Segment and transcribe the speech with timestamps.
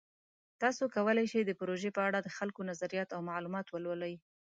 [0.61, 4.13] تاسو کولی شئ د پروژې په اړه د خلکو نظریات او معلومات ولولئ.